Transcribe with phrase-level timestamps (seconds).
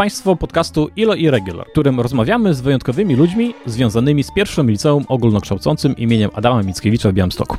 [0.00, 5.96] Państwo podcastu Ilo Irregular, w którym rozmawiamy z wyjątkowymi ludźmi związanymi z pierwszym liceum ogólnokształcącym
[5.96, 7.56] imieniem Adama Mickiewicza w Białymstoku.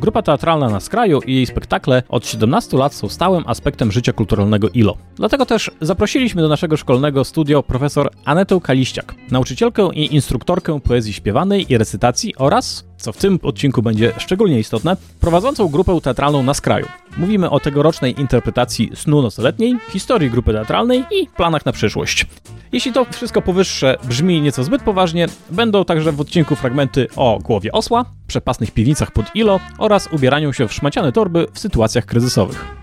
[0.00, 4.68] Grupa teatralna na skraju i jej spektakle od 17 lat są stałym aspektem życia kulturalnego
[4.68, 4.96] ILO.
[5.16, 11.72] Dlatego też zaprosiliśmy do naszego szkolnego studio profesor Anetę Kaliściak, nauczycielkę i instruktorkę poezji śpiewanej
[11.72, 16.86] i recytacji oraz, co w tym odcinku będzie szczególnie istotne, prowadzącą grupę teatralną na skraju.
[17.16, 22.26] Mówimy o tegorocznej interpretacji snu nocoletniej, historii grupy teatralnej i planach na przyszłość.
[22.72, 27.72] Jeśli to wszystko powyższe brzmi nieco zbyt poważnie, będą także w odcinku fragmenty o głowie
[27.72, 32.76] osła, przepasnych piwnicach pod ILO oraz ubieraniu się w szmaciane torby w sytuacjach kryzysowych.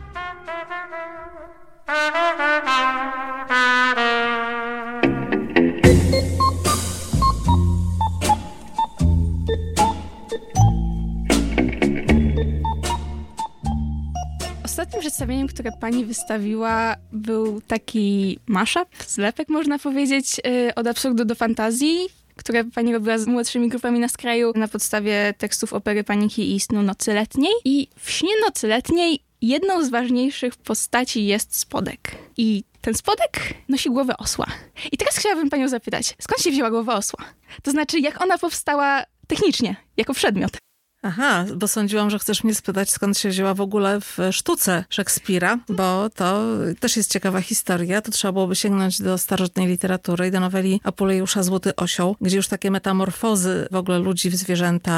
[14.84, 21.36] Ostatnim przedstawieniem, które pani wystawiła, był taki mashup, zlepek można powiedzieć, yy, od absurdu do
[21.36, 21.98] fantazji,
[22.36, 26.82] które pani robiła z młodszymi grupami na skraju na podstawie tekstów opery Paniki i snu
[26.82, 27.54] Nocy Letniej.
[27.66, 32.16] I w śnie Nocy Letniej jedną z ważniejszych postaci jest spodek.
[32.38, 34.46] I ten spodek nosi głowę osła.
[34.92, 37.26] I teraz chciałabym panią zapytać, skąd się wzięła głowa osła?
[37.64, 40.58] To znaczy, jak ona powstała technicznie, jako przedmiot?
[41.06, 45.60] Aha, bo sądziłam, że chcesz mnie spytać, skąd się wzięła w ogóle w sztuce Szekspira,
[45.70, 46.44] bo to
[46.80, 48.02] też jest ciekawa historia.
[48.02, 52.48] To trzeba byłoby sięgnąć do starożytnej literatury i do noweli Apulejusza Złoty Osioł, gdzie już
[52.48, 54.94] takie metamorfozy w ogóle ludzi w zwierzęta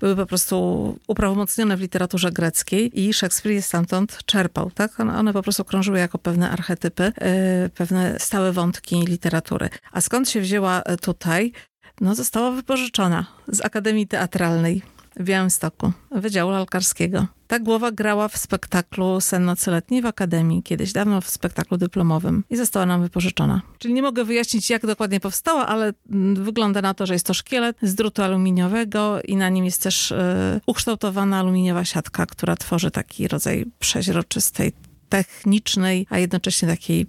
[0.00, 5.00] były po prostu uprawomocnione w literaturze greckiej i Szekspir je stamtąd czerpał, tak?
[5.00, 9.68] One, po prostu krążyły jako pewne archetypy, yy, pewne stałe wątki literatury.
[9.92, 11.52] A skąd się wzięła tutaj?
[12.00, 17.26] No, została wypożyczona z Akademii Teatralnej w Białymstoku, Wydziału Lalkarskiego.
[17.46, 22.56] Ta głowa grała w spektaklu Sen nocyletni w Akademii, kiedyś dawno w spektaklu dyplomowym i
[22.56, 23.62] została nam wypożyczona.
[23.78, 25.92] Czyli nie mogę wyjaśnić, jak dokładnie powstała, ale
[26.34, 30.12] wygląda na to, że jest to szkielet z drutu aluminiowego i na nim jest też
[30.12, 34.72] e, ukształtowana aluminiowa siatka, która tworzy taki rodzaj przeźroczystej,
[35.08, 37.06] technicznej, a jednocześnie takiej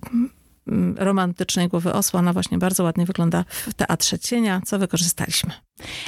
[0.96, 2.20] romantycznej głowy osła.
[2.20, 5.52] Ona właśnie bardzo ładnie wygląda w teatrze cienia, co wykorzystaliśmy.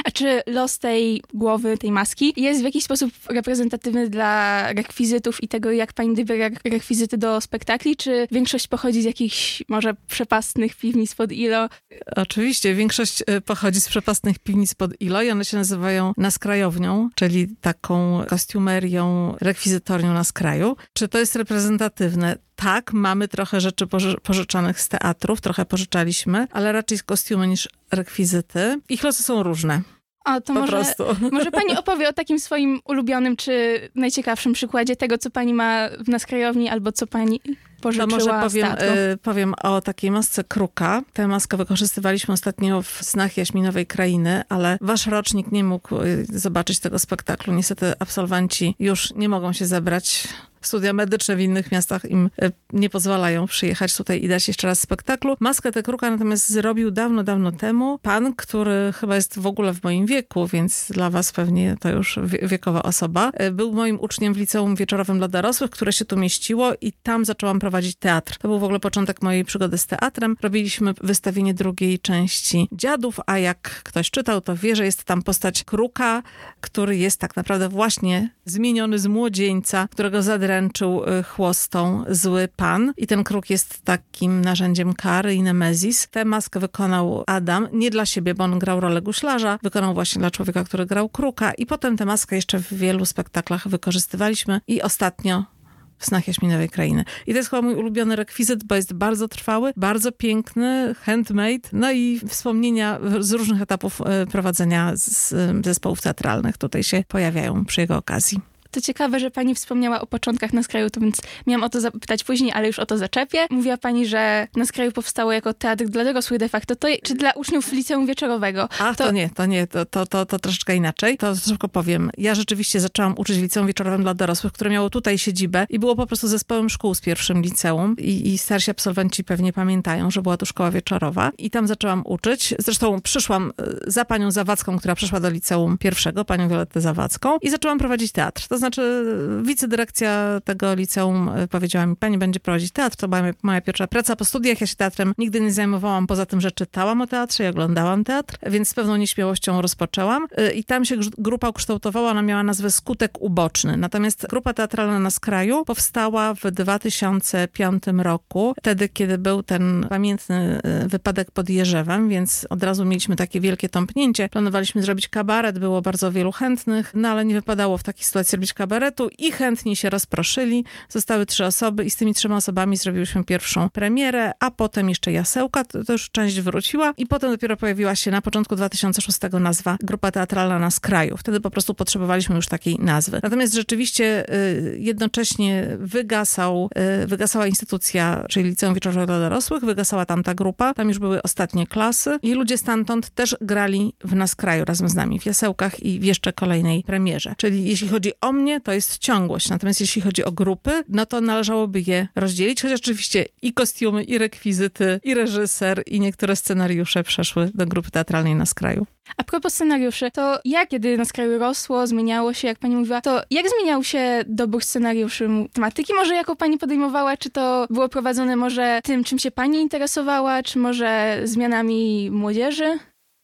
[0.03, 5.47] A czy los tej głowy, tej maski jest w jakiś sposób reprezentatywny dla rekwizytów i
[5.47, 11.16] tego, jak pani dobiera rekwizyty do spektakli, czy większość pochodzi z jakichś może przepastnych piwnic
[11.16, 11.69] pod ILO?
[12.16, 17.47] Oczywiście, większość e, pochodzi z przepastnych piwnic pod ILO i one się nazywają naskrajownią, czyli
[17.61, 20.75] taką kostiumerią, rekwizytorią na skraju.
[20.94, 22.47] Czy to jest reprezentatywne?
[22.57, 23.88] Tak, mamy trochę rzeczy
[24.23, 28.79] pożyczanych z teatrów, trochę pożyczaliśmy, ale raczej z kostiumy niż rekwizyty.
[28.90, 29.81] Ich losy są różne.
[30.25, 31.03] O, to po może, prostu.
[31.31, 36.07] może pani opowie o takim swoim ulubionym czy najciekawszym przykładzie tego, co pani ma w
[36.07, 37.41] naskrajowni albo co pani
[37.82, 38.68] pożyczyła To może powiem,
[39.14, 41.02] y, powiem o takiej masce kruka.
[41.14, 46.80] Tę maskę wykorzystywaliśmy ostatnio w Snach Jaśminowej Krainy, ale wasz rocznik nie mógł y, zobaczyć
[46.80, 47.54] tego spektaklu.
[47.54, 50.28] Niestety absolwenci już nie mogą się zebrać
[50.62, 54.80] studia medyczne w innych miastach im e, nie pozwalają przyjechać tutaj i dać jeszcze raz
[54.80, 55.38] spektaklu.
[55.40, 59.84] Maskę tę kruka natomiast zrobił dawno, dawno temu pan, który chyba jest w ogóle w
[59.84, 63.32] moim wieku, więc dla was pewnie to już wiekowa osoba.
[63.34, 67.26] E, był moim uczniem w liceum wieczorowym dla dorosłych, które się tu mieściło i tam
[67.26, 68.38] zaczęłam prowadzić teatr.
[68.38, 70.35] To był w ogóle początek mojej przygody z teatrem.
[70.41, 75.63] Robiliśmy wystawienie drugiej części Dziadów, a jak ktoś czytał, to wie, że jest tam postać
[75.63, 76.23] kruka,
[76.61, 83.07] który jest tak naprawdę właśnie zmieniony z młodzieńca, którego zadręczył y, chłostą zły pan i
[83.07, 86.07] ten kruk jest takim narzędziem kary i nemezis.
[86.11, 90.31] Tę maskę wykonał Adam, nie dla siebie, bo on grał rolę guślarza, wykonał właśnie dla
[90.31, 95.57] człowieka, który grał kruka i potem tę maskę jeszcze w wielu spektaklach wykorzystywaliśmy i ostatnio
[95.97, 97.03] w snach jaśminowej krainy.
[97.28, 101.91] I to jest chyba mój ulubiony rekwizyt, bo jest bardzo trwały, bardzo piękny, handmade, no
[101.91, 105.34] i wspomnienia z różnych etapów y, prowadzenia z
[105.66, 108.40] zespołów teatralnych tutaj się pojawiają przy jego okazji.
[108.72, 111.17] To ciekawe, że pani wspomniała o początkach na skraju, to więc
[111.47, 113.47] miałam o to zapytać później, ale już o to zaczepię.
[113.49, 117.31] Mówiła pani, że na skraju powstało jako teatr dla dorosłych de facto, to, czy dla
[117.31, 118.69] uczniów liceum wieczorowego?
[118.79, 121.17] A, to, to nie, to nie, to, to, to, to troszeczkę inaczej.
[121.17, 122.11] To szybko powiem.
[122.17, 125.96] Ja rzeczywiście zaczęłam uczyć w liceum wieczorowym dla dorosłych, które miało tutaj siedzibę i było
[125.96, 130.37] po prostu zespołem szkół z pierwszym liceum i, i starsi absolwenci pewnie pamiętają, że była
[130.37, 132.53] tu szkoła wieczorowa i tam zaczęłam uczyć.
[132.59, 137.49] Zresztą przyszłam e, za panią Zawadzką, która przyszła do liceum pierwszego, panią Violettę Zawadzką i
[137.49, 138.47] zaczęłam prowadzić teatr.
[138.47, 139.06] To znaczy
[139.44, 144.16] wicedyrekcja tego liceum e, powiedziała mi, pani będzie prowadzić teatr, to była moja pierwsza praca
[144.16, 144.62] po studiach.
[144.62, 148.38] Ja się teatrem nigdy nie zajmowałam, poza tym, że czytałam o teatrze i oglądałam teatr,
[148.48, 150.28] więc z pewną nieśmiałością rozpoczęłam.
[150.38, 153.78] E, I tam się grupa ukształtowała, ona miała nazwę Skutek Uboczny.
[153.78, 160.88] Natomiast grupa teatralna na skraju powstała w 2005 roku, wtedy, kiedy był ten pamiętny e,
[160.88, 164.30] wypadek pod Jerzewem, więc od razu mieliśmy takie wielkie tąpnięcie.
[164.30, 168.47] Planowaliśmy zrobić kabaret, było bardzo wielu chętnych, no ale nie wypadało w takiej sytuacji robić
[168.53, 170.66] kabaretu i chętni się rozproszyli.
[170.90, 175.64] Zostały trzy osoby i z tymi trzema osobami zrobiliśmy pierwszą premierę, a potem jeszcze Jasełka,
[175.64, 180.11] to, to już część wróciła i potem dopiero pojawiła się na początku 2006 nazwa Grupa
[180.11, 181.17] Teatralna na Skraju.
[181.17, 183.20] Wtedy po prostu potrzebowaliśmy już takiej nazwy.
[183.23, 186.70] Natomiast rzeczywiście y, jednocześnie wygasał,
[187.03, 191.22] y, wygasała instytucja, czyli Liceum Wieczorowe dla Dorosłych, wygasała tam ta grupa, tam już były
[191.22, 195.84] ostatnie klasy i ludzie stamtąd też grali w nas kraju razem z nami, w Jasełkach
[195.84, 197.34] i w jeszcze kolejnej premierze.
[197.38, 201.22] Czyli jeśli chodzi o mnie, to jest ciągłość, natomiast jeśli chodzi o grupy, no to
[201.22, 207.51] należałoby je rozdzielić, chociaż oczywiście i kostiumy, i rekwizyty, i reżyser, i niektóre scenariusze przeszły
[207.53, 208.85] do grupy teatralnej na skraju.
[209.17, 213.22] A propos scenariuszy, to jak, kiedy na skraju rosło, zmieniało się, jak pani mówiła, to
[213.31, 217.17] jak zmieniał się dobór scenariuszy, tematyki może jaką pani podejmowała?
[217.17, 222.79] Czy to było prowadzone może tym, czym się pani interesowała, czy może zmianami młodzieży?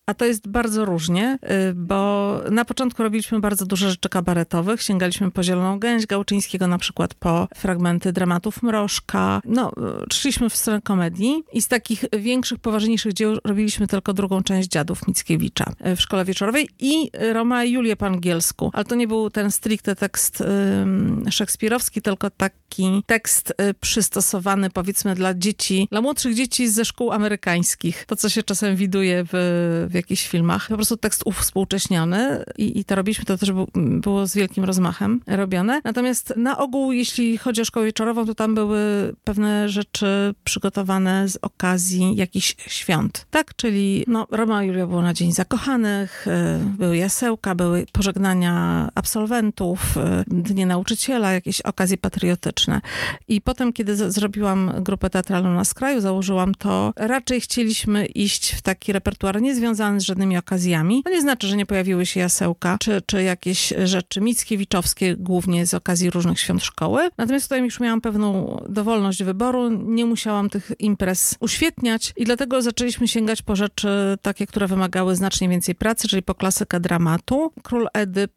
[0.06, 1.40] A to jest bardzo różnie,
[1.70, 4.82] y, bo na początku robiliśmy bardzo dużo rzeczy kabaretowych.
[4.82, 9.42] Sięgaliśmy po Zieloną Gęś Gałczyńskiego, na przykład po fragmenty dramatów Mrożka.
[9.46, 14.44] No, y, szliśmy w stronę komedii i z takich większych, poważniejszych dzieł robiliśmy tylko drugą
[14.44, 18.72] część Dziadów Mickiewicza y, w szkole wieczorowej i Roma i Julię po angielsku.
[18.74, 25.16] Ale to nie był ten stricte tekst um, szekspirowski, tylko taki tekst y, przystosowany powiedzmy
[25.16, 28.06] dla dzieci, dla młodszych dzieci ze szkół amerykańskich.
[28.06, 30.68] To, co się czasem widuje w w jakichś filmach.
[30.68, 35.22] Po prostu tekst uwspółcześniony i, i to robiliśmy, to też był, było z wielkim rozmachem
[35.28, 35.81] robione.
[35.84, 41.38] Natomiast na ogół, jeśli chodzi o szkołę wieczorową, to tam były pewne rzeczy przygotowane z
[41.42, 43.25] okazji jakichś świąt.
[43.31, 46.31] Tak, czyli no, Roma i Julia było na Dzień Zakochanych, y,
[46.78, 52.81] były jasełka, były pożegnania absolwentów, y, dnie nauczyciela, jakieś okazje patriotyczne.
[53.28, 58.94] I potem, kiedy zrobiłam grupę teatralną na skraju, założyłam to, raczej chcieliśmy iść w taki
[58.94, 61.04] repertuar niezwiązany z żadnymi okazjami.
[61.04, 65.74] To nie znaczy, że nie pojawiły się jasełka, czy, czy jakieś rzeczy mickiewiczowskie, głównie z
[65.74, 67.10] okazji różnych świąt szkoły.
[67.18, 73.08] Natomiast tutaj już miałam pewną dowolność wyboru, nie musiałam tych imprez uświetniać i dlatego zaczęliśmy
[73.08, 77.52] sięgać po rzeczy takie, które wymagały znacznie więcej pracy, czyli po klasykę dramatu.
[77.64, 78.32] Król Edyp,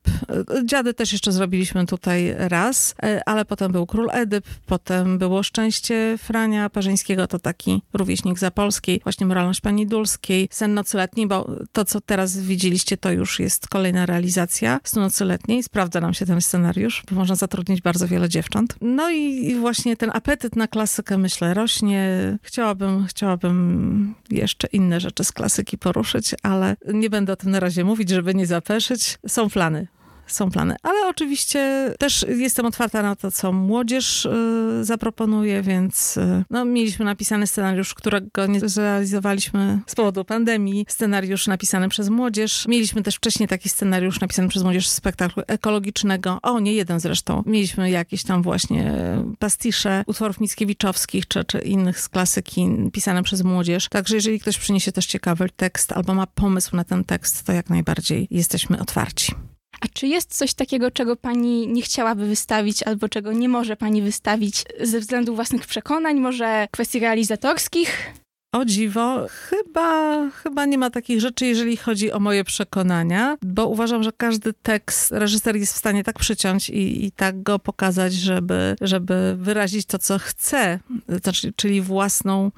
[0.64, 2.94] dziady też jeszcze zrobiliśmy tutaj raz,
[3.26, 9.26] ale potem był Król Edyp, potem było Szczęście Frania Parzyńskiego, to taki rówieśnik Zapolskiej, właśnie
[9.26, 11.35] Moralność Pani Dulskiej, Sen Nocyletni, bo
[11.72, 15.62] to, co teraz widzieliście, to już jest kolejna realizacja z nocy letniej.
[15.62, 18.76] Sprawdza nam się ten scenariusz, bo można zatrudnić bardzo wiele dziewcząt.
[18.80, 22.38] No i, i właśnie ten apetyt na klasykę, myślę, rośnie.
[22.42, 27.84] Chciałabym, chciałabym jeszcze inne rzeczy z klasyki poruszyć, ale nie będę o tym na razie
[27.84, 29.18] mówić, żeby nie zapeszyć.
[29.26, 29.86] Są plany
[30.26, 30.76] są plany.
[30.82, 37.04] Ale oczywiście też jestem otwarta na to, co młodzież y, zaproponuje, więc y, no, mieliśmy
[37.04, 40.86] napisany scenariusz, którego nie zrealizowaliśmy z powodu pandemii.
[40.88, 42.66] Scenariusz napisany przez młodzież.
[42.68, 46.38] Mieliśmy też wcześniej taki scenariusz napisany przez młodzież spektaklu ekologicznego.
[46.42, 47.42] O, nie jeden zresztą.
[47.46, 48.94] Mieliśmy jakieś tam właśnie
[49.38, 53.88] pastisze utworów Mickiewiczowskich czy, czy innych z klasyki pisane przez młodzież.
[53.88, 57.70] Także jeżeli ktoś przyniesie też ciekawy tekst albo ma pomysł na ten tekst, to jak
[57.70, 59.45] najbardziej jesteśmy otwarci.
[59.80, 64.02] A czy jest coś takiego, czego pani nie chciałaby wystawić, albo czego nie może pani
[64.02, 68.12] wystawić ze względu własnych przekonań, może kwestii realizatorskich?
[68.52, 74.02] O dziwo, chyba, chyba nie ma takich rzeczy, jeżeli chodzi o moje przekonania, bo uważam,
[74.02, 78.76] że każdy tekst reżyser jest w stanie tak przyciąć i, i tak go pokazać, żeby,
[78.80, 80.78] żeby wyrazić to, co chce,
[81.22, 82.50] znaczy, czyli własną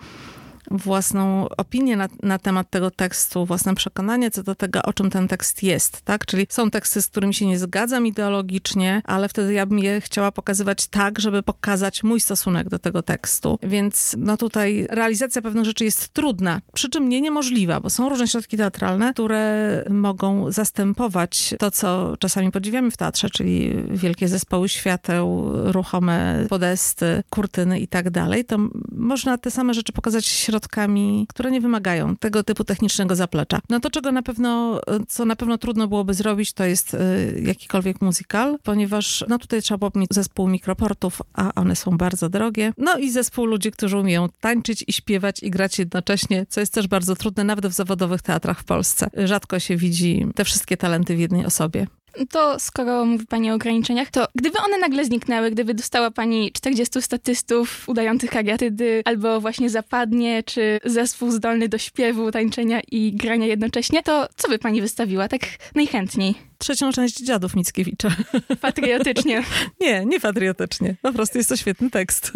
[0.70, 5.28] własną opinię na, na temat tego tekstu, własne przekonanie co do tego, o czym ten
[5.28, 6.26] tekst jest, tak?
[6.26, 10.32] Czyli są teksty, z którymi się nie zgadzam ideologicznie, ale wtedy ja bym je chciała
[10.32, 13.58] pokazywać tak, żeby pokazać mój stosunek do tego tekstu.
[13.62, 18.28] Więc no tutaj realizacja pewnych rzeczy jest trudna, przy czym nie niemożliwa, bo są różne
[18.28, 25.52] środki teatralne, które mogą zastępować to, co czasami podziwiamy w teatrze, czyli wielkie zespoły świateł,
[25.72, 28.44] ruchome podesty, kurtyny i tak dalej.
[28.44, 28.56] To
[28.92, 30.26] można te same rzeczy pokazać
[30.58, 33.60] środkami, które nie wymagają tego typu technicznego zaplecza.
[33.68, 38.00] No to, czego na pewno, co na pewno trudno byłoby zrobić, to jest y, jakikolwiek
[38.00, 42.72] musical, ponieważ no tutaj trzeba było mieć zespół mikroportów, a one są bardzo drogie.
[42.78, 46.88] No i zespół ludzi, którzy umieją tańczyć i śpiewać i grać jednocześnie, co jest też
[46.88, 49.10] bardzo trudne, nawet w zawodowych teatrach w Polsce.
[49.24, 51.86] Rzadko się widzi te wszystkie talenty w jednej osobie.
[52.30, 57.02] To skoro mówi Pani o ograniczeniach, to gdyby one nagle zniknęły, gdyby dostała Pani 40
[57.02, 64.02] statystów udających kariatydy, albo właśnie zapadnie, czy zespół zdolny do śpiewu, tańczenia i grania jednocześnie,
[64.02, 65.40] to co by Pani wystawiła tak
[65.74, 66.34] najchętniej?
[66.58, 68.08] Trzecią część Dziadów Mickiewicza.
[68.60, 69.42] Patriotycznie.
[69.80, 70.96] nie, nie patriotycznie.
[71.02, 72.32] Po prostu jest to świetny tekst.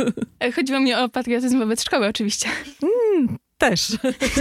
[0.55, 2.49] Chodziło mi o patriotyzm wobec szkoły oczywiście.
[2.83, 3.87] Mm, też.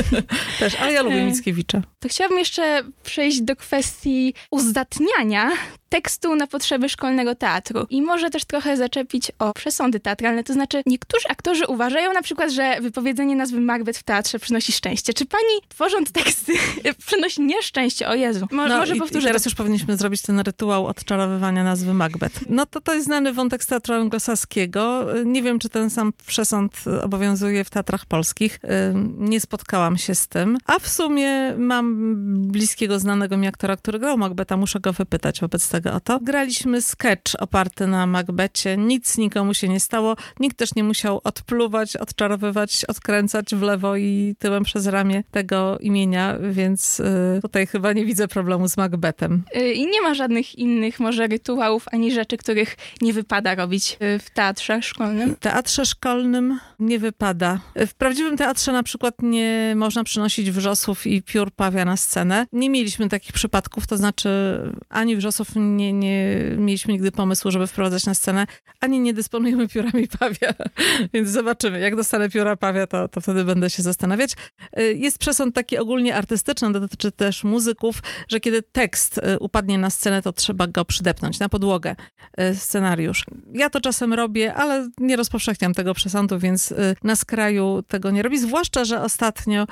[0.60, 1.82] Też, ale ja lubię Mickiewicza.
[2.02, 5.52] To chciałabym jeszcze przejść do kwestii uzdatniania
[5.92, 7.86] tekstu na potrzeby szkolnego teatru.
[7.90, 10.44] I może też trochę zaczepić o przesądy teatralne.
[10.44, 15.14] To znaczy, niektórzy aktorzy uważają na przykład, że wypowiedzenie nazwy Macbeth w teatrze przynosi szczęście.
[15.14, 16.54] Czy pani, tworząc teksty,
[17.08, 18.10] przynosi nieszczęście?
[18.10, 18.48] O Jezu.
[18.52, 19.22] Mo no może i, powtórzę.
[19.22, 22.40] I teraz już powinniśmy zrobić ten rytuał odczarowywania nazwy Macbeth.
[22.50, 25.06] No to to jest znany wątek z teatru anglosaskiego.
[25.26, 28.60] Nie wiem, czy ten sam przesąd obowiązuje w teatrach polskich.
[29.18, 30.58] Nie spotkałam się z tym.
[30.66, 31.91] A w sumie mam
[32.52, 34.58] bliskiego, znanego mi aktora, który grał Macbetha.
[34.58, 36.20] Muszę go wypytać wobec tego, tego oto.
[36.22, 38.78] Graliśmy sketch oparty na Macbecie.
[38.78, 40.16] Nic nikomu się nie stało.
[40.40, 46.38] Nikt też nie musiał odpluwać, odczarowywać, odkręcać w lewo i tyłem przez ramię tego imienia,
[46.52, 49.44] więc y, tutaj chyba nie widzę problemu z Macbethem.
[49.56, 54.20] Y, I nie ma żadnych innych może rytuałów ani rzeczy, których nie wypada robić y,
[54.20, 55.36] w teatrze szkolnym?
[55.36, 57.60] W teatrze szkolnym nie wypada.
[57.76, 62.46] W prawdziwym teatrze na przykład nie można przynosić wrzosów i piór pawia na scenę.
[62.52, 64.30] Nie mieliśmy takich przypadków, to znaczy
[64.90, 68.48] ani wrzosów nie, nie mieliśmy nigdy pomysłu, żeby wprowadzać na scenę,
[68.80, 70.54] ani nie dysponujemy piórami pawia,
[71.14, 71.80] więc zobaczymy.
[71.80, 74.32] Jak dostanę pióra pawia, to, to wtedy będę się zastanawiać.
[74.80, 79.90] Y, jest przesąd taki ogólnie artystyczny, dotyczy też muzyków, że kiedy tekst y, upadnie na
[79.90, 81.96] scenę, to trzeba go przydepnąć na podłogę,
[82.42, 83.26] y, scenariusz.
[83.54, 86.74] Ja to czasem robię, ale nie rozpowszechniam tego przesądu, więc
[87.04, 89.68] na skraju tego nie robi, zwłaszcza, że ostatnio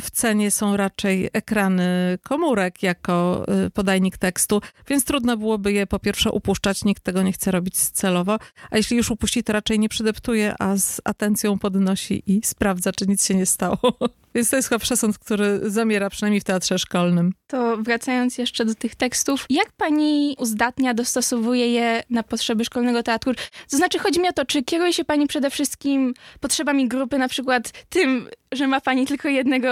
[0.00, 5.98] w cenie są raczej ekrany komórek jako y, podajnik tekstu, więc trudno byłoby je po
[5.98, 8.38] pierwsze upuszczać, nikt tego nie chce robić celowo,
[8.70, 13.06] a jeśli już upuści, to raczej nie przydeptuje, a z atencją podnosi i sprawdza, czy
[13.06, 13.78] nic się nie stało.
[14.34, 17.32] Więc to jest chyba przesąd, który zamiera przynajmniej w teatrze szkolnym.
[17.46, 23.34] To wracając jeszcze do tych tekstów, jak pani uzdatnia, dostosowuje je na potrzeby szkolnego teatru?
[23.70, 27.28] To znaczy, chodzi mi o to, czy kieruje się pani przede wszystkim potrzebami grupy, na
[27.28, 29.70] przykład tym, że ma pani tylko jednego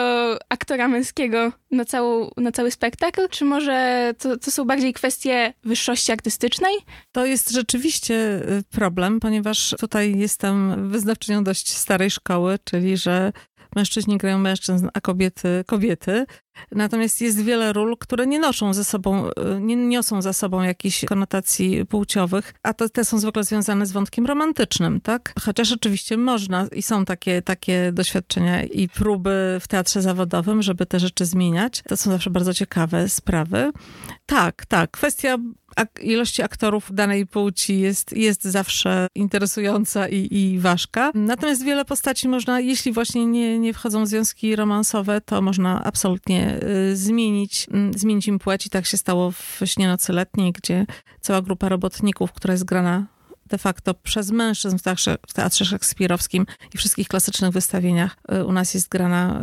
[0.49, 6.13] aktora męskiego na, całą, na cały spektakl, czy może to, to są bardziej kwestie wyższości
[6.13, 6.75] artystycznej?
[7.13, 13.33] To jest rzeczywiście y, problem, ponieważ tutaj jestem wyznawczynią dość starej szkoły, czyli że
[13.77, 16.27] mężczyźni grają mężczyzn, a kobiety kobiety.
[16.73, 21.05] Natomiast jest wiele ról, które nie noszą ze sobą, y, nie niosą za sobą jakichś
[21.05, 25.33] konotacji płciowych, a to, te są zwykle związane z wątkiem romantycznym, tak?
[25.41, 31.01] Chociaż oczywiście można i są takie, takie doświadczenia i próby w teatrze zawodowym, żeby te
[31.01, 31.83] rzeczy zmieniać.
[31.89, 33.73] To są zawsze bardzo ciekawe sprawy.
[34.27, 34.91] Tak, tak.
[34.91, 35.39] Kwestia
[35.77, 41.11] ak ilości aktorów danej płci jest, jest zawsze interesująca i, i ważka.
[41.15, 46.61] Natomiast wiele postaci można, jeśli właśnie nie, nie wchodzą w związki romansowe, to można absolutnie
[46.63, 50.87] y, zmienić, y, zmienić im płeć i tak się stało w Śnie Nocy Letniej, gdzie
[51.21, 53.07] cała grupa robotników, która jest grana
[53.51, 58.53] de facto przez mężczyzn w teatrze, w teatrze szekspirowskim i wszystkich klasycznych wystawieniach y, u
[58.53, 59.43] nas jest grana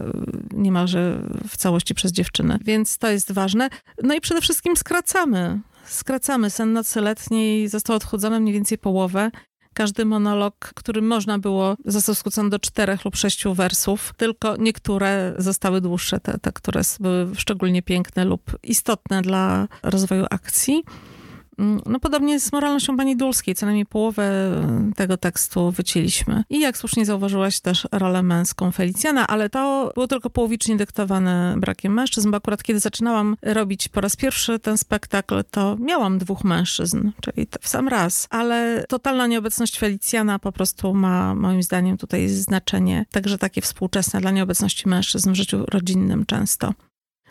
[0.53, 2.57] y, niemalże w całości przez dziewczyny.
[2.61, 3.69] Więc to jest ważne.
[4.03, 6.49] No i przede wszystkim skracamy skracamy.
[6.49, 9.31] Sen nocy letniej został odchudzony mniej więcej połowę.
[9.73, 15.81] Każdy monolog, który można było, został skrócony do czterech lub sześciu wersów, tylko niektóre zostały
[15.81, 20.83] dłuższe, te, te które były szczególnie piękne lub istotne dla rozwoju akcji.
[21.59, 24.27] Mm, no podobnie z moralnością pani Dulskiej, co najmniej połowę
[24.95, 26.43] tego tekstu wycięliśmy.
[26.49, 31.93] I jak słusznie zauważyłaś też rolę męską Felicjana, ale to było tylko połowicznie dyktowane brakiem
[31.93, 37.11] mężczyzn, bo akurat kiedy zaczynałam robić po raz pierwszy ten spektakl, to miałam dwóch mężczyzn,
[37.21, 43.05] czyli w sam raz, ale totalna nieobecność Felicjana po prostu ma moim zdaniem tutaj znaczenie,
[43.11, 46.73] także takie współczesne dla nieobecności mężczyzn w życiu rodzinnym często.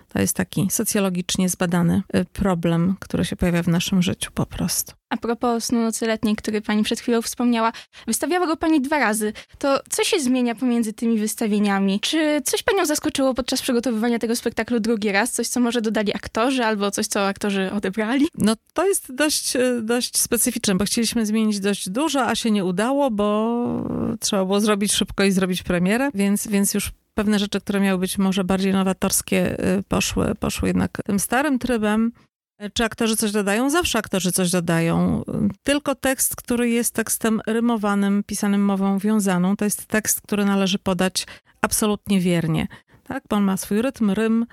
[0.09, 4.93] To jest taki socjologicznie zbadany y, problem, który się pojawia w naszym życiu po prostu.
[5.11, 7.73] A propos snu nocy letniej, który pani przed chwilą wspomniała,
[8.07, 9.33] wystawiała go pani dwa razy.
[9.59, 12.01] To co się zmienia pomiędzy tymi wystawieniami?
[12.01, 15.33] Czy coś panią zaskoczyło podczas przygotowywania tego spektaklu drugi raz?
[15.33, 18.27] Coś, co może dodali aktorzy, albo coś, co aktorzy odebrali?
[18.39, 22.65] No to jest dość, y, dość specyficzne, bo chcieliśmy zmienić dość dużo, a się nie
[22.65, 27.81] udało, bo trzeba było zrobić szybko i zrobić premierę, więc, więc już pewne rzeczy, które
[27.81, 32.13] miały być może bardziej nowatorskie, y, poszły, poszły jednak tym starym trybem.
[32.73, 33.71] Czy aktorzy coś dodają?
[33.71, 35.23] Zawsze aktorzy coś dodają.
[35.63, 41.27] Tylko tekst, który jest tekstem rymowanym, pisanym mową wiązaną, to jest tekst, który należy podać
[41.61, 42.67] absolutnie wiernie.
[43.05, 43.25] Tak?
[43.31, 44.47] Bo on ma swój rytm, rym,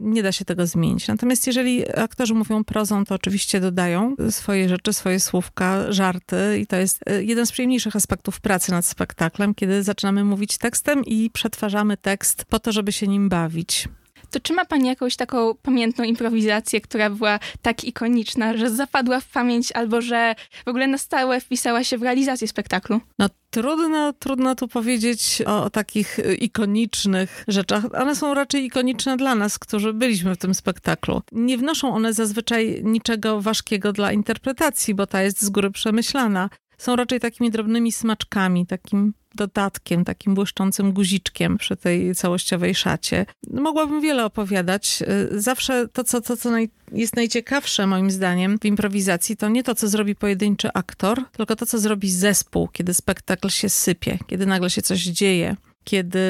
[0.00, 1.08] nie da się tego zmienić.
[1.08, 6.76] Natomiast jeżeli aktorzy mówią prozą, to oczywiście dodają swoje rzeczy, swoje słówka, żarty i to
[6.76, 11.96] jest e, jeden z przyjemniejszych aspektów pracy nad spektaklem, kiedy zaczynamy mówić tekstem i przetwarzamy
[11.96, 13.88] tekst po to, żeby się nim bawić.
[14.30, 19.28] To czy ma pani jakąś taką pamiętną improwizację, która była tak ikoniczna, że zapadła w
[19.28, 20.34] pamięć albo że
[20.64, 23.00] w ogóle na stałe wpisała się w realizację spektaklu?
[23.18, 27.84] No trudno, trudno tu powiedzieć o, o takich y, ikonicznych rzeczach.
[28.02, 31.22] One są raczej ikoniczne dla nas, którzy byliśmy w tym spektaklu.
[31.32, 36.96] Nie wnoszą one zazwyczaj niczego ważkiego dla interpretacji, bo ta jest z góry przemyślana są
[36.96, 43.26] raczej takimi drobnymi smaczkami, takim dodatkiem, takim błyszczącym guziczkiem przy tej całościowej szacie.
[43.50, 45.02] Mogłabym wiele opowiadać.
[45.32, 49.62] Y, zawsze to, co, to, co naj, jest najciekawsze moim zdaniem w improwizacji, to nie
[49.62, 54.46] to, co zrobi pojedynczy aktor, tylko to, co zrobi zespół, kiedy spektakl się sypie, kiedy
[54.46, 56.20] nagle się coś dzieje kiedy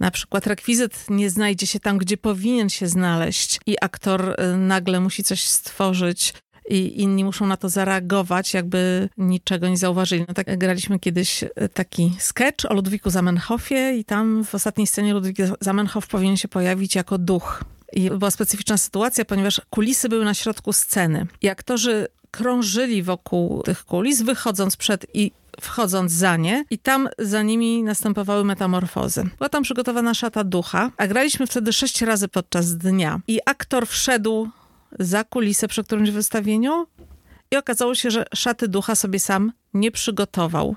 [0.00, 5.00] na przykład rekwizyt nie znajdzie się tam, gdzie powinien się znaleźć i aktor y, nagle
[5.00, 6.34] musi coś stworzyć
[6.68, 10.24] i inni muszą na to zareagować, jakby niczego nie zauważyli.
[10.28, 15.14] No tak graliśmy kiedyś e, taki sketch o Ludwiku Zamenhofie i tam w ostatniej scenie
[15.14, 17.64] Ludwik Zamenhof powinien się pojawić jako duch.
[17.92, 23.84] I była specyficzna sytuacja, ponieważ kulisy były na środku sceny i aktorzy krążyli wokół tych
[23.84, 29.24] kulis, wychodząc przed i wchodząc za nie i tam za nimi następowały metamorfozy.
[29.38, 34.48] Była tam przygotowana szata ducha, a graliśmy wtedy sześć razy podczas dnia i aktor wszedł
[34.98, 36.86] za kulisę przy którymś wystawieniu
[37.50, 40.76] i okazało się, że szaty ducha sobie sam nie przygotował.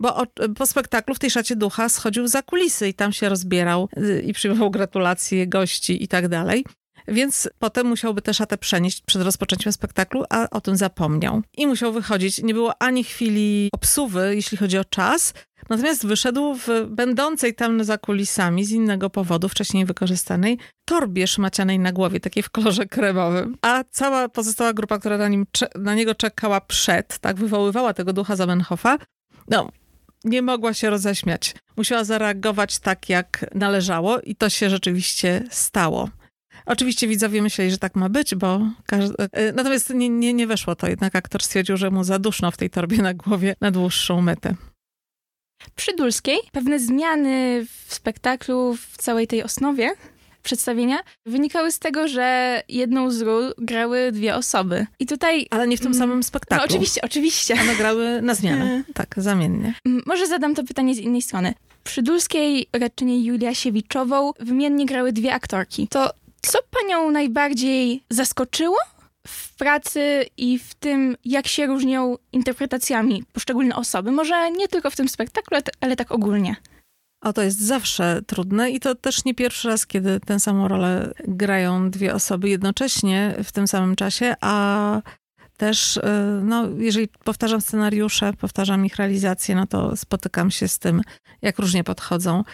[0.00, 0.22] Bo
[0.56, 4.32] po spektaklu w tej szacie ducha schodził za kulisy i tam się rozbierał y, i
[4.32, 6.64] przyjmował gratulacje gości i tak dalej.
[7.08, 11.42] Więc potem musiałby tę szatę przenieść przed rozpoczęciem spektaklu, a o tym zapomniał.
[11.56, 12.42] I musiał wychodzić.
[12.42, 15.34] Nie było ani chwili obsuwy, jeśli chodzi o czas,
[15.70, 21.92] Natomiast wyszedł w będącej tam za kulisami z innego powodu, wcześniej wykorzystanej, torbie szmacianej na
[21.92, 23.56] głowie, takiej w kolorze kremowym.
[23.62, 28.36] A cała pozostała grupa, która na, nim, na niego czekała przed, tak, wywoływała tego ducha
[28.36, 28.98] Zamenhofa,
[29.48, 29.68] no,
[30.24, 31.54] nie mogła się roześmiać.
[31.76, 36.08] Musiała zareagować tak, jak należało i to się rzeczywiście stało.
[36.66, 39.14] Oczywiście widzowie myśleli, że tak ma być, bo każdy...
[39.32, 42.56] E, natomiast nie, nie, nie weszło to, jednak aktor stwierdził, że mu za duszno w
[42.56, 44.54] tej torbie na głowie na dłuższą metę.
[45.76, 49.94] Przy Dulskiej pewne zmiany w spektaklu, w całej tej osnowie
[50.42, 54.86] przedstawienia wynikały z tego, że jedną z ról grały dwie osoby.
[54.98, 55.46] I tutaj...
[55.50, 56.62] Ale nie w tym mm, samym spektaklu.
[56.62, 57.54] No oczywiście, oczywiście.
[57.60, 58.84] One grały na zmianę.
[58.94, 59.74] tak, zamiennie.
[60.06, 61.54] Może zadam to pytanie z innej strony.
[61.84, 65.88] Przy Dulskiej raczynie Julia Siewiczową wymiennie grały dwie aktorki.
[65.88, 66.10] To
[66.46, 68.76] co panią najbardziej zaskoczyło
[69.26, 74.12] w pracy i w tym, jak się różnią interpretacjami poszczególne osoby.
[74.12, 76.56] Może nie tylko w tym spektaklu, ale tak ogólnie.
[77.20, 81.12] O, to jest zawsze trudne i to też nie pierwszy raz, kiedy tę samą rolę
[81.28, 85.02] grają dwie osoby jednocześnie w tym samym czasie, a
[85.56, 86.02] też, y,
[86.42, 91.02] no, jeżeli powtarzam scenariusze, powtarzam ich realizację, no to spotykam się z tym,
[91.42, 92.44] jak różnie podchodzą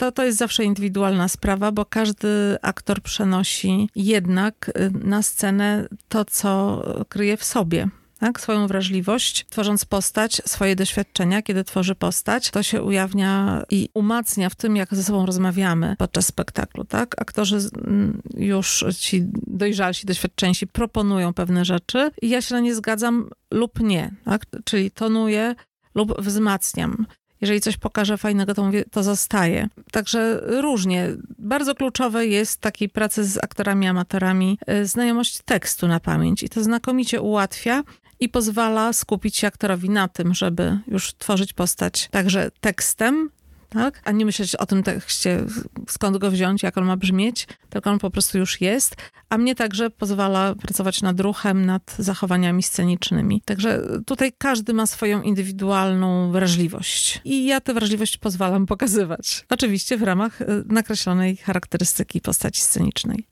[0.00, 6.24] to, to jest zawsze indywidualna sprawa, bo każdy aktor przenosi jednak y, na scenę to,
[6.24, 7.88] co kryje w sobie.
[8.18, 8.40] Tak?
[8.40, 14.54] Swoją wrażliwość, tworząc postać, swoje doświadczenia, kiedy tworzy postać, to się ujawnia i umacnia w
[14.54, 16.84] tym, jak ze sobą rozmawiamy podczas spektaklu.
[16.84, 17.22] Tak?
[17.22, 23.30] Aktorzy mm, już ci dojrzalsi, doświadczeńsi proponują pewne rzeczy i ja się na nie zgadzam
[23.50, 24.14] lub nie.
[24.24, 24.42] Tak?
[24.64, 25.54] Czyli tonuję
[25.94, 27.06] lub wzmacniam.
[27.40, 29.68] Jeżeli coś pokażę fajnego, to mówię, to zostaje.
[29.92, 31.08] Także różnie.
[31.38, 36.62] Bardzo kluczowe jest takiej pracy z aktorami amatorami y, znajomość tekstu na pamięć i to
[36.62, 37.82] znakomicie ułatwia
[38.20, 43.30] i pozwala skupić się aktorowi na tym, żeby już tworzyć postać także tekstem,
[43.70, 44.02] tak?
[44.04, 45.44] a nie myśleć o tym tekście,
[45.88, 48.96] skąd go wziąć, jak on ma brzmieć, tylko on po prostu już jest,
[49.28, 53.42] a mnie także pozwala pracować nad ruchem, nad zachowaniami scenicznymi.
[53.44, 59.46] Także tutaj każdy ma swoją indywidualną wrażliwość i ja tę wrażliwość pozwalam pokazywać.
[59.50, 63.26] Oczywiście w ramach y, nakreślonej charakterystyki postaci scenicznej.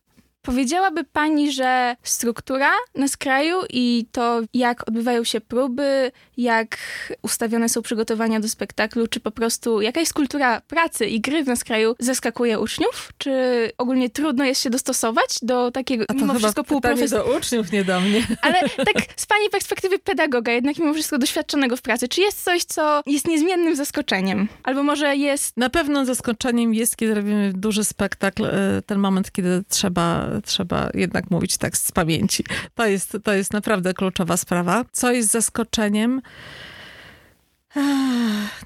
[0.48, 6.76] Powiedziałaby pani, że struktura na skraju i to, jak odbywają się próby, jak
[7.22, 11.46] ustawione są przygotowania do spektaklu, czy po prostu jaka jest kultura pracy i gry w
[11.46, 13.12] naskraju zaskakuje uczniów?
[13.18, 13.32] Czy
[13.78, 17.32] ogólnie trudno jest się dostosować do takiego A to mimo wszystko półprofesjonalnego?
[17.32, 18.26] do uczniów, nie do mnie.
[18.42, 22.64] Ale tak z pani perspektywy pedagoga, jednak mimo wszystko doświadczonego w pracy, czy jest coś,
[22.64, 24.48] co jest niezmiennym zaskoczeniem?
[24.62, 25.56] Albo może jest...
[25.56, 31.30] Na pewno zaskoczeniem jest, kiedy robimy duży spektakl, e, ten moment, kiedy trzeba trzeba jednak
[31.30, 32.44] mówić tekst z pamięci.
[32.74, 34.84] To jest, to jest naprawdę kluczowa sprawa.
[34.92, 36.22] Co jest zaskoczeniem?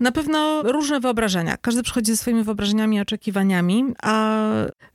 [0.01, 1.57] Na pewno różne wyobrażenia.
[1.57, 4.43] Każdy przychodzi ze swoimi wyobrażeniami i oczekiwaniami, a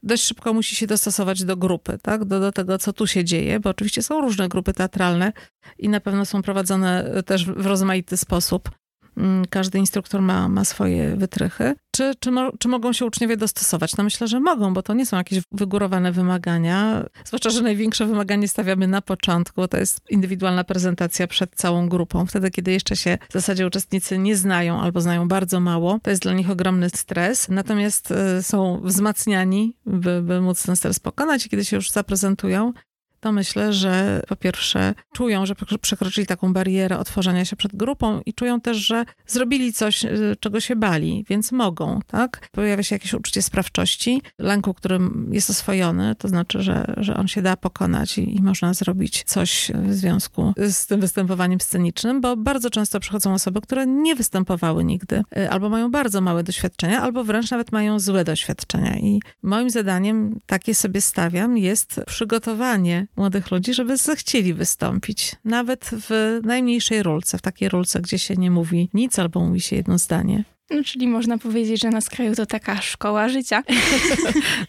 [0.03, 2.25] dość szybko musi się dostosować do grupy, tak?
[2.25, 5.33] do, do tego, co tu się dzieje, bo oczywiście są różne grupy teatralne
[5.79, 8.69] i na pewno są prowadzone też w rozmaity sposób.
[9.17, 11.75] Mm, każdy instruktor ma, ma swoje wytrychy.
[11.91, 13.97] Czy, czy, mo, czy mogą się uczniowie dostosować?
[13.97, 17.05] No myślę, że mogą, bo to nie są jakieś wygórowane wymagania.
[17.25, 19.67] Zwłaszcza, że największe wymaganie stawiamy na początku.
[19.67, 22.25] To jest indywidualna prezentacja przed całą grupą.
[22.25, 26.21] Wtedy, kiedy jeszcze się w zasadzie uczestnicy nie znają albo znają bardzo mało, to jest
[26.21, 27.49] dla nich ogromny stres.
[27.49, 32.73] Natomiast y, są wzmacniani, by, by móc ten stres pokonać kiedy się już zaprezentują,
[33.19, 38.33] to myślę, że po pierwsze czują, że przekroczyli taką barierę otworzenia się przed grupą i
[38.33, 42.49] czują też, że zrobili coś, y, czego się bali, więc mogą, tak?
[42.51, 47.41] Pojawia się jakieś uczucie sprawczości, lęku, którym jest oswojony, to znaczy, że, że on się
[47.41, 52.69] da pokonać i, i można zrobić coś w związku z tym występowaniem scenicznym, bo bardzo
[52.69, 57.51] często przychodzą osoby, które nie występowały nigdy, y, albo mają bardzo małe doświadczenia, albo wręcz
[57.51, 58.97] nawet mają złe doświadczenia.
[58.97, 65.35] I moim zadaniem, takie sobie stawiam, jest przygotowanie młodych ludzi, żeby zechcieli wystąpić.
[65.45, 69.75] Nawet w najmniejszej rolce, w takiej rolce, gdzie się nie mówi nic albo mówi się
[69.75, 70.43] jedno zdanie.
[70.69, 73.63] No, czyli można powiedzieć, że na skraju to taka szkoła życia.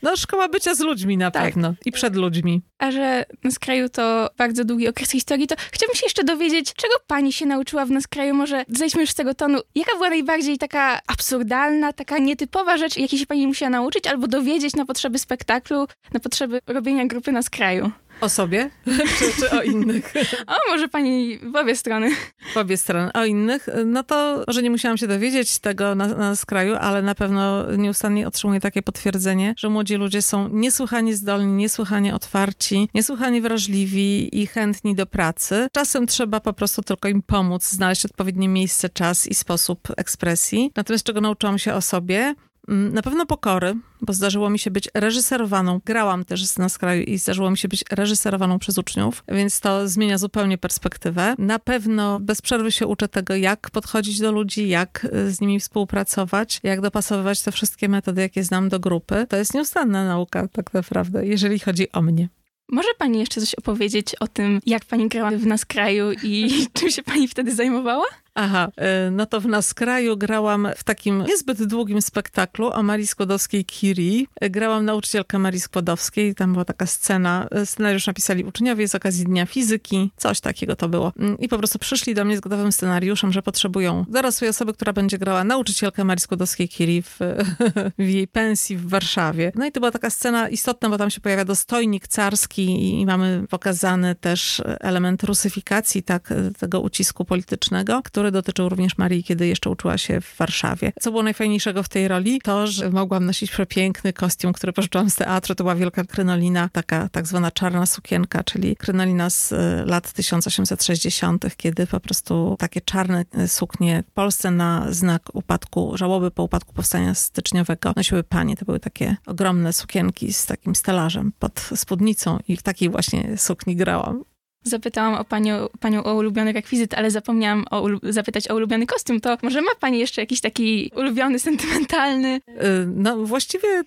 [0.02, 1.44] No, szkoła bycia z ludźmi na tak.
[1.44, 2.62] pewno i przed ludźmi.
[2.78, 6.94] A że na skraju to bardzo długi okres historii, to chciałabym się jeszcze dowiedzieć, czego
[7.06, 8.34] pani się nauczyła w naskraju?
[8.34, 9.58] Może zejdźmy już z tego tonu.
[9.74, 14.76] Jaka była najbardziej taka absurdalna, taka nietypowa rzecz, jakiej się pani musiała nauczyć albo dowiedzieć
[14.76, 17.90] na potrzeby spektaklu, na potrzeby robienia grupy na skraju?
[18.20, 18.70] O sobie?
[19.18, 20.14] czy, czy o innych?
[20.46, 22.10] O, może pani w obie strony.
[22.54, 23.12] W obie strony.
[23.12, 23.68] O innych?
[23.86, 28.28] No to może nie musiałam się dowiedzieć tego na, na skraju, ale na pewno nieustannie
[28.28, 34.94] otrzymuję takie potwierdzenie, że młodzi ludzie są niesłychanie zdolni, niesłychanie otwarci, niesłychanie wrażliwi i chętni
[34.94, 35.68] do pracy.
[35.72, 40.72] Czasem trzeba po prostu tylko im pomóc, znaleźć odpowiednie miejsce, czas i sposób ekspresji.
[40.76, 42.34] Natomiast czego nauczyłam się o sobie?
[42.68, 45.80] Mm, na pewno pokory, bo zdarzyło mi się być reżyserowaną.
[45.84, 50.18] Grałam też na skraju i zdarzyło mi się być reżyserowaną przez uczniów, więc to zmienia
[50.18, 51.34] zupełnie perspektywę.
[51.38, 55.60] Na pewno bez przerwy się uczę tego, jak podchodzić do ludzi, jak y, z nimi
[55.60, 59.26] współpracować, jak dopasowywać te wszystkie metody, jakie znam do grupy.
[59.28, 62.28] To jest nieustanna nauka, tak naprawdę, jeżeli chodzi o mnie.
[62.72, 66.90] Może pani jeszcze coś opowiedzieć o tym, jak pani grała w nas kraju i czym
[66.90, 68.04] się pani wtedy zajmowała?
[68.40, 73.06] Aha, e, no to w nas kraju grałam w takim niezbyt długim spektaklu o Marii
[73.06, 74.24] Skłodowskiej-Curie.
[74.40, 79.24] E, grałam nauczycielkę Marii Skłodowskiej, tam była taka scena, e, scenariusz napisali uczniowie z okazji
[79.24, 81.12] Dnia Fizyki, coś takiego to było.
[81.18, 84.92] Mm, I po prostu przyszli do mnie z gotowym scenariuszem, że potrzebują dorosłej osoby, która
[84.92, 87.18] będzie grała nauczycielkę Marii Skłodowskiej-Curie w,
[87.98, 89.52] w jej pensji w Warszawie.
[89.54, 93.44] No i to była taka scena istotna, bo tam się pojawia dostojnik carski i mamy
[93.50, 99.70] pokazany też element rusyfikacji tak, tego ucisku politycznego, który który dotyczył również Marii, kiedy jeszcze
[99.70, 100.92] uczyła się w Warszawie.
[101.00, 102.40] Co było najfajniejszego w tej roli?
[102.44, 105.54] To, że mogłam nosić przepiękny kostium, który pożyczyłam z teatru.
[105.54, 111.56] To była wielka krynolina, taka tak zwana czarna sukienka, czyli krynolina z e, lat 1860.,
[111.56, 116.74] kiedy po prostu takie czarne e, suknie w Polsce na znak upadku, żałoby po upadku
[116.74, 118.56] powstania styczniowego nosiły panie.
[118.56, 123.76] To były takie ogromne sukienki z takim stelażem pod spódnicą i w takiej właśnie sukni
[123.76, 124.24] grałam.
[124.68, 129.20] Zapytałam o panią, panią o ulubiony rekwizyt, ale zapomniałam o zapytać o ulubiony kostium.
[129.20, 132.40] To może ma pani jeszcze jakiś taki ulubiony, sentymentalny?
[132.48, 133.82] Y, no właściwie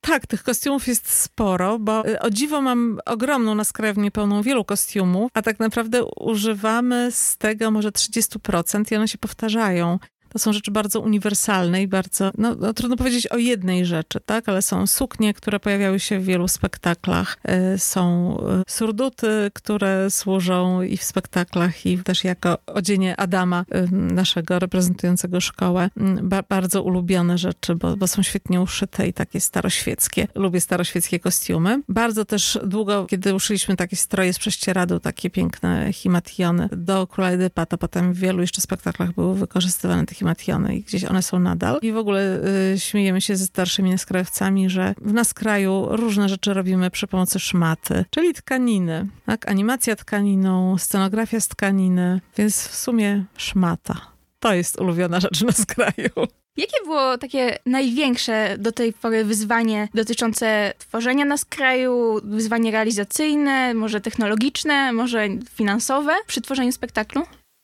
[0.00, 4.64] tak, tych kostiumów jest sporo, bo y, o dziwo mam ogromną na skrajownię pełną wielu
[4.64, 9.98] kostiumów, a tak naprawdę używamy z tego może 30% i one się powtarzają.
[10.32, 14.48] To są rzeczy bardzo uniwersalne i bardzo, no, no, trudno powiedzieć o jednej rzeczy, tak,
[14.48, 17.38] ale są suknie, które pojawiały się w wielu spektaklach,
[17.74, 23.92] y, są y, surduty, które służą i w spektaklach, i też jako odzienie Adama, y,
[23.92, 25.90] naszego reprezentującego szkołę.
[25.96, 30.28] Mm, ba bardzo ulubione rzeczy, bo, bo są świetnie uszyte i takie staroświeckie.
[30.34, 31.82] Lubię staroświeckie kostiumy.
[31.88, 37.66] Bardzo też długo, kiedy uszyliśmy takie stroje z prześcieradu, takie piękne himationy do Króla Edypa,
[37.66, 41.78] to potem w wielu jeszcze spektaklach były wykorzystywane te himationy i gdzieś one są nadal.
[41.82, 42.40] I w ogóle
[42.74, 47.40] y, śmiejemy się ze starszymi naskrajowcami, że w nas kraju różne rzeczy robimy przy pomocy
[47.40, 49.06] szmaty, czyli tkaniny.
[49.26, 49.48] Tak?
[49.48, 53.96] Animacja tkaniną, scenografia z tkaniny, więc w sumie szmata.
[54.40, 56.10] To jest ulubiona rzecz na skraju.
[56.56, 64.00] Jakie było takie największe do tej pory wyzwanie dotyczące tworzenia na skraju, wyzwanie realizacyjne, może
[64.00, 67.22] technologiczne, może finansowe przy tworzeniu spektaklu?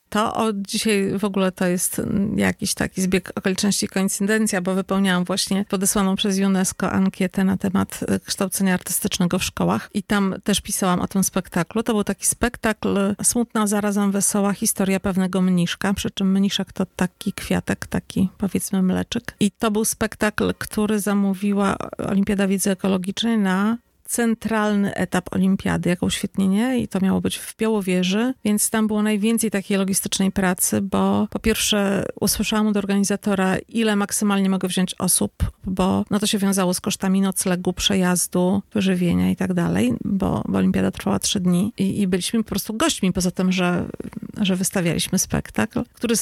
[0.09, 2.03] To od dzisiaj w ogóle to jest
[2.37, 8.21] jakiś taki zbieg okoliczności, koincydencja, bo wypełniałam właśnie podesłaną przez UNESCO ankietę na temat e,
[8.21, 11.83] kształcenia artystycznego w szkołach i tam też pisałam o tym spektaklu.
[11.83, 17.33] To był taki spektakl smutna, zarazem wesoła historia pewnego mniszka, przy czym mniszek to taki
[17.33, 19.35] kwiatek, taki powiedzmy mleczyk.
[19.41, 26.79] I to był spektakl, który zamówiła Olimpiada Wiedzy Ekologicznej na centralny etap olimpiady jako uświetnienie
[26.79, 31.39] i to miało być w Białowieży, więc tam było najwięcej takiej logistycznej pracy, bo po
[31.39, 35.33] pierwsze usłyszałam od organizatora, ile maksymalnie mogę wziąć osób,
[35.65, 40.59] bo no to się wiązało z kosztami noclegu, przejazdu, wyżywienia i tak dalej, bo, bo
[40.59, 43.87] olimpiada trwała trzy dni i, i byliśmy po prostu gośćmi, poza tym, że,
[44.41, 46.15] że wystawialiśmy spektakl, który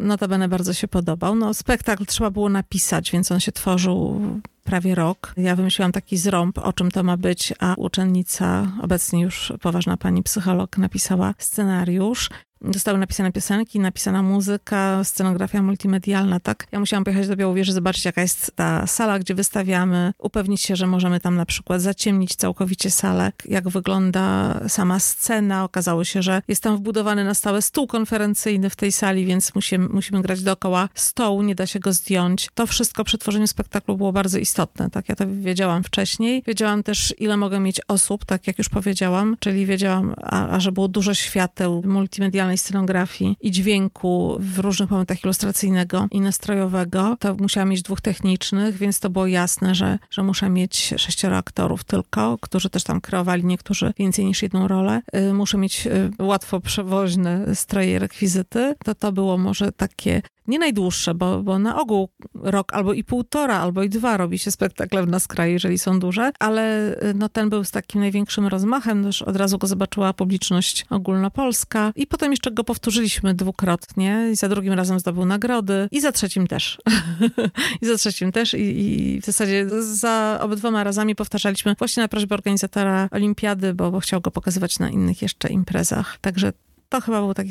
[0.00, 1.34] notabene bardzo się podobał.
[1.34, 4.20] No spektakl trzeba było napisać, więc on się tworzył
[4.64, 5.34] prawie rok.
[5.36, 10.22] Ja wymyśliłam taki zrąb, o czym to ma być, a uczennica, obecnie już poważna pani
[10.22, 12.30] psycholog, napisała scenariusz.
[12.70, 16.66] Zostały napisane piosenki, napisana muzyka, scenografia multimedialna, tak?
[16.72, 20.86] Ja musiałam pojechać do Białowieży, zobaczyć jaka jest ta sala, gdzie wystawiamy, upewnić się, że
[20.86, 25.64] możemy tam na przykład zaciemnić całkowicie salę, jak wygląda sama scena.
[25.64, 29.88] Okazało się, że jest tam wbudowany na stałe stół konferencyjny w tej sali, więc musimy,
[29.88, 32.48] musimy grać dookoła stołu, nie da się go zdjąć.
[32.54, 35.08] To wszystko przy tworzeniu spektaklu było bardzo istotne, tak?
[35.08, 36.42] Ja to wiedziałam wcześniej.
[36.46, 40.72] Wiedziałam też, ile mogę mieć osób, tak jak już powiedziałam, czyli wiedziałam, a, a że
[40.72, 47.68] było dużo świateł multimedialnych, scenografii i dźwięku w różnych momentach ilustracyjnego i nastrojowego, to musiałam
[47.68, 52.70] mieć dwóch technicznych, więc to było jasne, że, że muszę mieć sześcioro aktorów tylko, którzy
[52.70, 55.02] też tam kreowali niektórzy więcej niż jedną rolę.
[55.16, 58.74] Y, muszę mieć y, łatwo przewoźne stroje i rekwizyty.
[58.84, 63.58] To to było może takie nie najdłuższe, bo, bo na ogół rok albo i półtora,
[63.58, 67.28] albo i dwa robi się spektakle w nas kraju, jeżeli są duże, ale y, no,
[67.28, 72.30] ten był z takim największym rozmachem, też od razu go zobaczyła publiczność ogólnopolska i potem
[72.30, 76.78] jeszcze go powtórzyliśmy dwukrotnie i za drugim razem zdobył nagrody i za trzecim też.
[77.82, 82.34] I za trzecim też I, i, w zasadzie za obydwoma razami powtarzaliśmy właśnie na prośbę
[82.34, 86.18] organizatora olimpiady, bo, bo chciał go pokazywać na innych jeszcze imprezach.
[86.20, 86.52] Także
[86.88, 87.50] to chyba był taki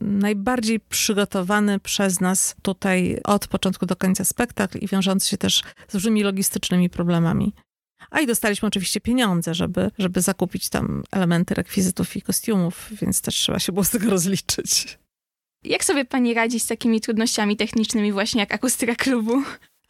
[0.00, 5.94] najbardziej przygotowany przez nas tutaj od początku do końca spektakl i wiążący się też z
[5.94, 7.52] różnymi logistycznymi problemami.
[8.10, 13.34] A i dostaliśmy oczywiście pieniądze, żeby, żeby zakupić tam elementy rekwizytów i kostiumów, więc też
[13.34, 14.98] trzeba się było z tego rozliczyć.
[15.64, 19.42] Jak sobie pani radzi z takimi trudnościami technicznymi, właśnie jak akustyka klubu?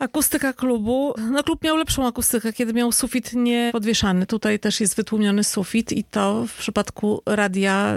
[0.02, 4.26] Akustyka klubu, no klub miał lepszą akustykę, kiedy miał sufit niepodwieszany.
[4.26, 7.96] Tutaj też jest wytłumiony sufit i to w przypadku radia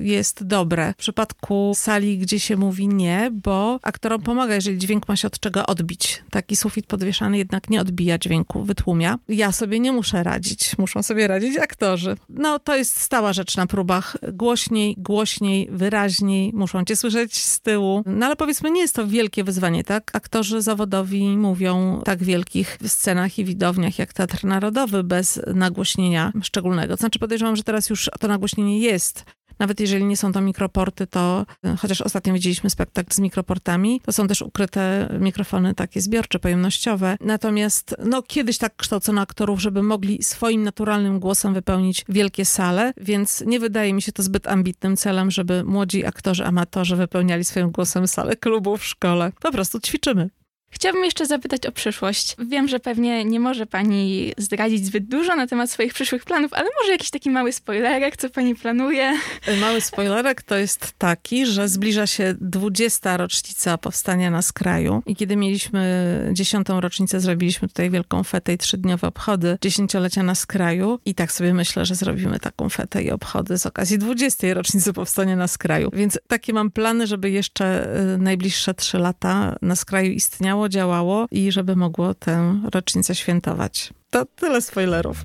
[0.00, 0.92] y, jest dobre.
[0.92, 5.40] W przypadku sali, gdzie się mówi nie, bo aktorom pomaga, jeżeli dźwięk ma się od
[5.40, 6.22] czego odbić.
[6.30, 9.18] Taki sufit podwieszany jednak nie odbija dźwięku, wytłumia.
[9.28, 12.16] Ja sobie nie muszę radzić, muszą sobie radzić aktorzy.
[12.28, 14.16] No to jest stała rzecz na próbach.
[14.32, 18.02] Głośniej, głośniej, wyraźniej, muszą cię słyszeć z tyłu.
[18.06, 20.10] No ale powiedzmy, nie jest to wielkie wyzwanie, tak?
[20.14, 26.96] Aktorzy zawodowi mówią tak wielkich scenach i widowniach jak Teatr Narodowy bez nagłośnienia szczególnego.
[26.96, 29.24] To znaczy podejrzewam, że teraz już to nagłośnienie jest
[29.58, 31.46] nawet jeżeli nie są to mikroporty, to
[31.78, 37.16] chociaż ostatnio widzieliśmy spektakl z mikroportami, to są też ukryte mikrofony takie zbiorcze, pojemnościowe.
[37.20, 43.44] Natomiast no, kiedyś tak kształcono aktorów, żeby mogli swoim naturalnym głosem wypełnić wielkie sale, więc
[43.46, 48.08] nie wydaje mi się to zbyt ambitnym celem, żeby młodzi aktorzy, amatorzy wypełniali swoim głosem
[48.08, 49.32] salę klubu w szkole.
[49.40, 50.30] Po prostu ćwiczymy.
[50.70, 52.36] Chciałabym jeszcze zapytać o przyszłość.
[52.38, 56.68] Wiem, że pewnie nie może pani zdradzić zbyt dużo na temat swoich przyszłych planów, ale
[56.80, 59.18] może jakiś taki mały spoilerek, co pani planuje?
[59.60, 63.16] Mały spoilerek to jest taki, że zbliża się 20.
[63.16, 69.08] rocznica powstania na skraju i kiedy mieliśmy dziesiątą rocznicę, zrobiliśmy tutaj wielką fetę i trzydniowe
[69.08, 73.66] obchody dziesięciolecia na skraju i tak sobie myślę, że zrobimy taką fetę i obchody z
[73.66, 74.54] okazji 20.
[74.54, 75.90] rocznicy powstania na skraju.
[75.92, 81.52] Więc takie mam plany, żeby jeszcze y, najbliższe trzy lata na skraju istniało, działało i
[81.52, 83.92] żeby mogło tę rocznicę świętować.
[84.10, 85.24] To tyle spoilerów.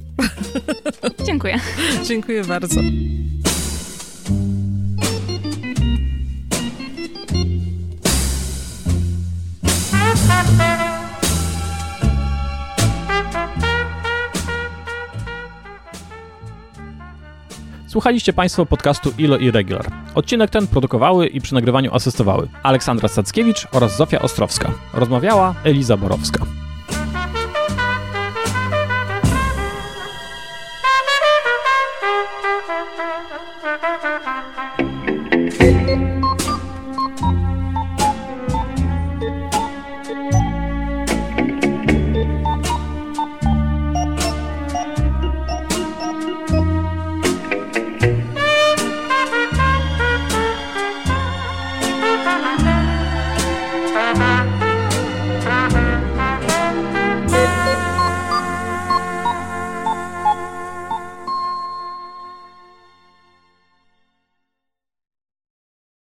[1.27, 1.59] Dziękuję.
[2.03, 2.81] Dziękuję bardzo.
[17.93, 19.91] Słuchaliście Państwo podcastu ILO i Regular.
[20.15, 24.71] Odcinek ten produkowały i przy nagrywaniu asystowały Aleksandra Stackiewicz oraz Zofia Ostrowska.
[24.93, 26.45] Rozmawiała Eliza Borowska.